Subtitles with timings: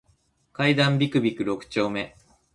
[0.51, 2.15] 階段ビクビク六丁目